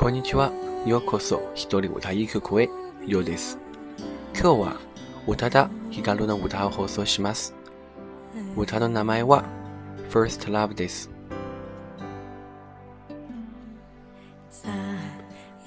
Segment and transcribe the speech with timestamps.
[0.00, 0.50] こんにちは。
[0.86, 2.70] ようこそ一人歌一曲へ
[3.06, 3.58] ようです。
[4.32, 4.80] 今日は
[5.26, 7.52] おただ日頃の歌を放送します。
[8.56, 9.44] 歌の名前は
[10.08, 11.10] First Love です。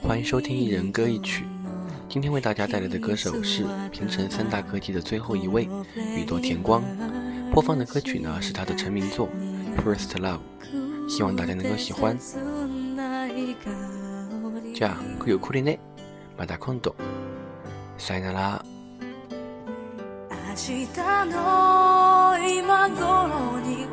[0.02, 1.44] 欢迎收听一人歌一曲，
[2.10, 5.70] 今天为大家带来的歌手是平成三大歌姬的最后一位
[6.18, 6.82] 宇多田光。
[7.54, 9.30] 播放的歌曲呢是他的成名作
[9.86, 10.40] First Love，
[11.08, 12.18] 希望大家能够喜欢。
[14.74, 15.80] じゃあ、ゆっくりね。
[16.38, 16.96] また今度。
[18.00, 18.66] さよなら。
[20.32, 20.56] 明
[20.86, 20.88] 日
[21.26, 23.86] の今頃に